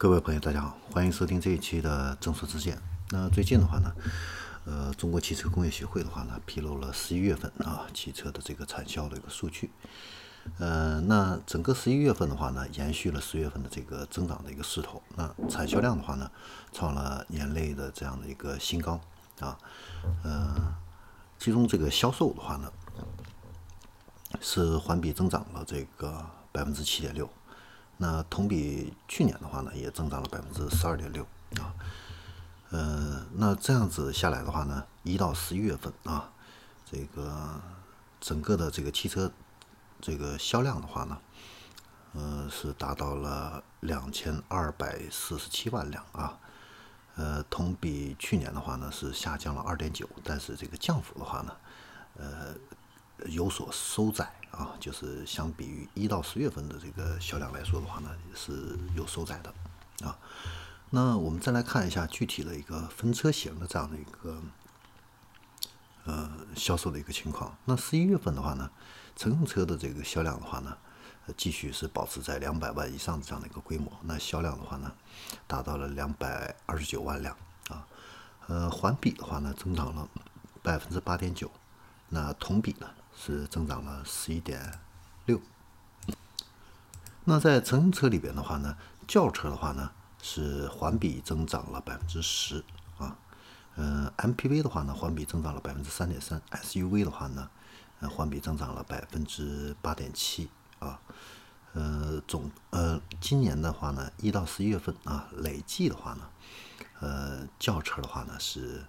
[0.00, 2.80] 各位朋友，大家好，欢迎收听这一期的正说之见。
[3.10, 3.94] 那最近的话呢，
[4.64, 9.70] 呃，中国汽车工业协会的话呢，披露了十一月份啊汽车的这个产销的一个数据。
[10.56, 15.02] 呃，那整个十一月份的话呢，延续了十月份的这个增长的一个势头。
[15.16, 16.30] 那产销量的话呢，
[16.72, 18.98] 创了年内的这样的一个新高
[19.40, 19.58] 啊。
[20.22, 20.74] 呃，
[21.38, 22.72] 其中这个销售的话呢，
[24.40, 27.28] 是环比增长了这个百分之七点六。
[28.02, 31.22] 那同比去年的话呢，也增长了百分之十二点六
[31.60, 31.68] 啊，
[32.70, 36.32] 呃，那这样子下来的话呢，一到十一月份啊，
[36.90, 37.60] 这个
[38.18, 39.30] 整个的这个汽车
[40.00, 41.18] 这个销量的话呢，
[42.14, 46.38] 呃，是达到了两千二百四十七万辆啊，
[47.16, 51.56] 呃，同比去年的话呢是下降了二点九，但是这个降幅的话呢，
[52.16, 52.54] 呃。
[53.26, 59.54] 有所收窄啊，就是相比于一到十月份的这个销量来说的话呢，是有收窄的
[60.06, 60.18] 啊。
[60.90, 64.42] 那我们再来看一下具体的一个分车型的这样的一个
[66.04, 67.56] 呃销售的一个情况。
[67.64, 68.68] 那十一月份的话呢，
[69.14, 70.76] 乘用车的这个销量的话呢，
[71.36, 73.92] 继续是保持在两百万以上的这样的一个规模。
[74.02, 74.92] 那销量的话呢，
[75.46, 77.36] 达到了两百二十九万辆
[77.68, 77.86] 啊。
[78.48, 80.08] 呃，环比的话呢，增长了
[80.60, 81.48] 百分之八点九。
[82.08, 82.90] 那同比呢？
[83.22, 84.80] 是增长了十一点
[85.26, 85.38] 六。
[87.24, 89.90] 那在乘用车里边的话呢，轿车的话呢
[90.22, 92.64] 是环比增长了百分之十
[92.96, 93.18] 啊，
[93.76, 97.50] 嗯，MPV 的话呢环比增长了百分之三点三，SUV 的话呢，
[98.00, 100.48] 呃，环比增长了百分之八点七
[100.78, 100.98] 啊，
[101.74, 106.30] 呃，总呃，今年的话呢，一到十一月份啊，累计的话呢，
[107.00, 108.82] 呃，轿车的话呢是。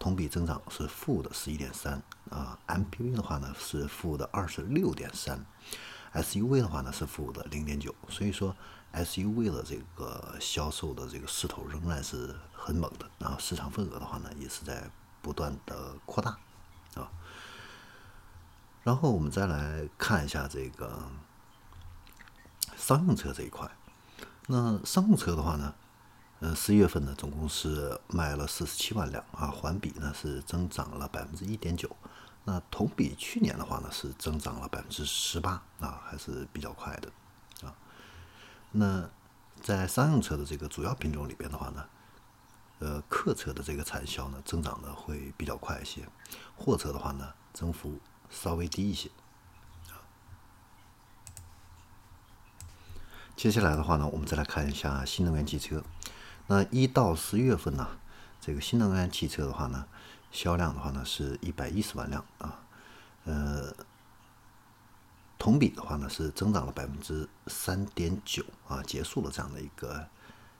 [0.00, 5.44] 同比增长是负的十一点三啊，MPV 的话呢是负的二十六点三
[6.14, 8.56] ，SUV 的话呢是负的零点九，所以说
[8.94, 16.30] SUV 的这个销售的这个势头仍然是很猛的啊，市场份额的话呢也是在不断的扩大
[16.94, 17.12] 啊。
[18.82, 21.10] 然后我们再来看一下这个
[22.74, 23.70] 商用车这一块，
[24.46, 25.74] 那商用车的话呢？
[26.40, 31.94] 呃，十一月份呢，总共是卖了四十七万辆啊，环比呢是增长了百分之一点九，
[32.44, 37.12] 那同比去年的话呢是增长了百分之十八啊，还是比较快的
[37.68, 37.76] 啊。
[38.72, 39.06] 那
[39.60, 41.84] 在商用车的这个主要品种里边的话呢，
[42.78, 46.08] 呃，客车的这个产销呢增长的会比较快一些，
[46.56, 48.00] 货车的话呢增幅
[48.30, 49.10] 稍微低一些。
[53.36, 55.84] 接下来的话呢，我们再来看一下新能源汽车。
[56.50, 57.86] 那一到十月份呢，
[58.40, 59.86] 这个新能源汽车的话呢，
[60.32, 62.58] 销量的话呢是一百一十万辆啊，
[63.24, 63.72] 呃，
[65.38, 70.08] 同比的话呢是增长了百分之三点九啊，结束了这样的一个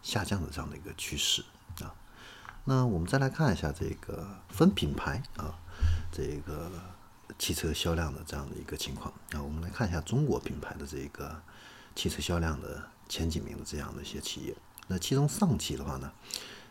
[0.00, 1.44] 下降的这样的一个趋势
[1.80, 1.92] 啊。
[2.66, 5.58] 那我们再来看一下这个分品牌啊，
[6.12, 6.70] 这个
[7.36, 11.42] 汽车销量的这样的一个情况啊，我们来看一下中国品牌的这个
[11.96, 14.54] 汽车销量的前几名的这样的一些企业。
[14.92, 16.12] 那其中上汽的话呢，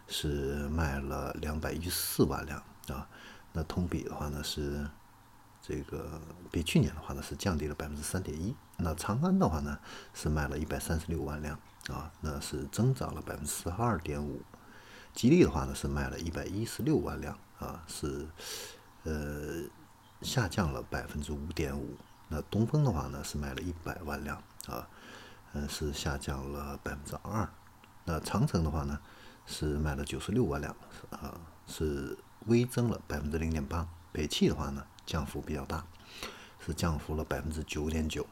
[0.10, 3.08] 是卖了两百一十四万辆啊，
[3.54, 4.86] 那同比的话呢是
[5.62, 6.20] 这个
[6.52, 8.54] 比去年的话呢是降低了百分之三点一。
[8.76, 9.80] 那长安的话呢
[10.14, 11.58] 是卖了一百三十六万辆
[11.88, 14.42] 啊，那是增长了百分之十二点五。
[15.14, 18.28] 吉利的话呢是卖了一百一十六万辆啊，是
[19.04, 19.64] 呃
[20.22, 21.96] 下降了百分之五点五。
[22.28, 24.86] 那东风的话呢是卖了一百万辆啊，
[25.54, 27.50] 嗯是下降了百分之二。
[28.10, 29.00] 那长城的话呢，
[29.46, 30.76] 是卖了九十六万辆，
[31.12, 33.88] 啊，是微增了百分之零点八。
[34.12, 35.86] 北汽的话呢，降幅比较大，
[36.60, 38.26] 是降幅了百分之九点九，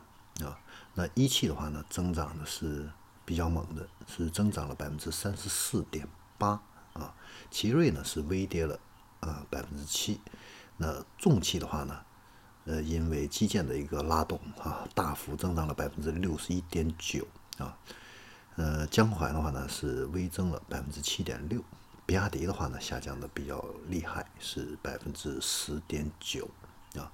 [0.43, 0.57] 啊，
[0.95, 2.89] 那一汽的话呢，增长的是
[3.23, 6.07] 比较猛的，是增长了百分之三十四点
[6.39, 6.59] 八，
[6.93, 7.13] 啊，
[7.51, 8.79] 奇瑞呢是微跌了
[9.19, 10.19] 啊百分之七，
[10.77, 11.99] 那重汽的话呢，
[12.65, 17.27] 呃，因为基建的一个拉动啊，大幅增长了百分之六十一点九，
[17.59, 17.77] 啊。
[18.57, 21.63] 呃，江淮的话呢是微增了百分之七点六，
[22.07, 26.49] 比亚迪的话呢下降的比较厉害，是百分之十点九
[26.95, 27.11] 啊。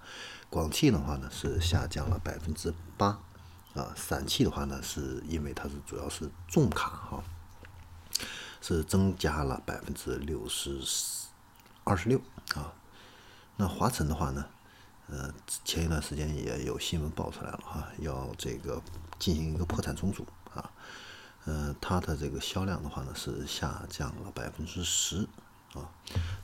[0.49, 3.19] 广汽的话呢是下降了百分之八
[3.73, 3.93] 啊。
[3.93, 7.23] 陕汽的话呢是因为它是主要是重卡哈，
[8.61, 10.79] 是增加了百分之六十
[11.83, 12.21] 二十六
[12.55, 12.73] 啊。
[13.57, 14.45] 那华晨的话呢，
[15.07, 15.33] 呃，
[15.65, 18.81] 前一段时间也有新闻爆出来了哈，要这个
[19.19, 20.71] 进行一个破产重组啊。
[21.45, 25.27] 呃，它的这个销量的话呢是下降了百分之十
[25.73, 25.89] 啊，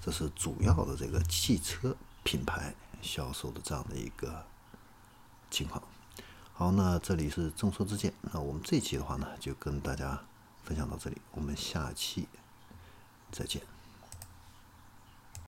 [0.02, 4.46] 这是主要的这个汽车品牌销售的这样的一个
[5.50, 5.82] 情况。
[6.54, 10.22] 好，那这里是众说之见，那我们这期的话呢就跟大家
[10.64, 12.28] 分享到这里，我们下期
[13.32, 13.79] 再见。